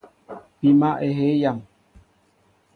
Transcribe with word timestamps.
Pima 0.59 0.89
ehey 1.07 1.35
yam. 1.41 1.59